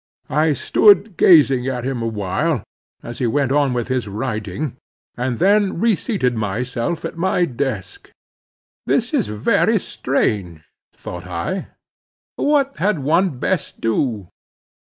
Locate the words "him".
1.85-2.01